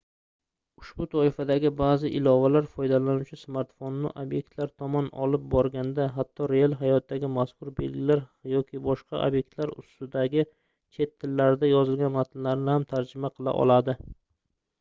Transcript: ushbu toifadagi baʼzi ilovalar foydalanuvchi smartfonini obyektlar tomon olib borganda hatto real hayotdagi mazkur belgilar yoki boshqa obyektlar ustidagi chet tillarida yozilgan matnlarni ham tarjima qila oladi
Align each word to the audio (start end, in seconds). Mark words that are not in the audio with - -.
ushbu 0.81 1.05
toifadagi 1.09 1.69
baʼzi 1.81 2.09
ilovalar 2.19 2.69
foydalanuvchi 2.77 3.37
smartfonini 3.41 4.13
obyektlar 4.21 4.71
tomon 4.83 5.09
olib 5.25 5.43
borganda 5.55 6.07
hatto 6.15 6.47
real 6.53 6.73
hayotdagi 6.79 7.29
mazkur 7.35 7.71
belgilar 7.81 8.23
yoki 8.55 8.81
boshqa 8.87 9.19
obyektlar 9.27 9.73
ustidagi 9.83 10.47
chet 10.97 11.13
tillarida 11.25 11.69
yozilgan 11.73 12.17
matnlarni 12.17 12.73
ham 12.77 12.87
tarjima 12.95 13.31
qila 13.37 13.55
oladi 13.65 13.97